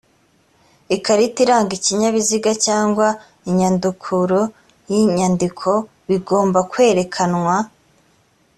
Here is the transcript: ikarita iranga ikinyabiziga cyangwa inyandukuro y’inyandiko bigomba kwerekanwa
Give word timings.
ikarita 0.95 1.37
iranga 1.45 1.71
ikinyabiziga 1.79 2.51
cyangwa 2.65 3.07
inyandukuro 3.49 4.39
y’inyandiko 4.91 5.69
bigomba 6.09 6.59
kwerekanwa 6.71 7.55